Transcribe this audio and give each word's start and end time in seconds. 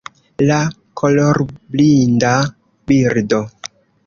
La 0.51 0.55
kolorblinda 1.01 2.33
birdo 2.89 3.45